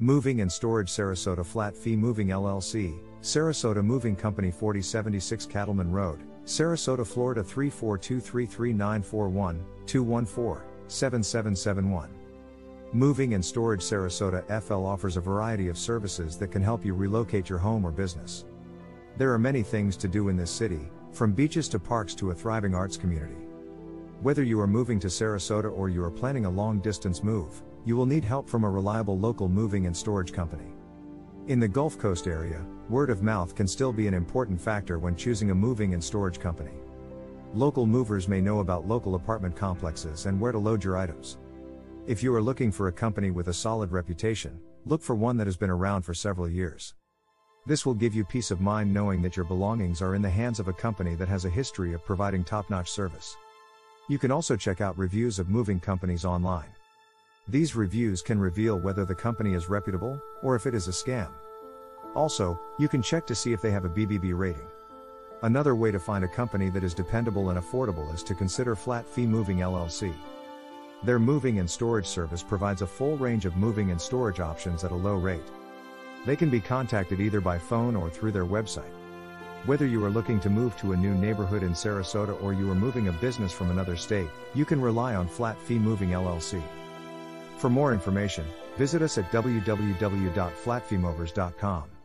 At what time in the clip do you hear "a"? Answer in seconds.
15.16-15.20, 22.30-22.34, 26.44-26.50, 28.64-28.70, 35.50-35.54, 42.88-42.92, 43.48-43.54, 50.68-50.72, 51.44-51.50, 60.86-60.90, 63.86-63.88, 66.24-66.28, 72.82-72.86, 74.90-74.94, 80.92-80.96, 83.08-83.12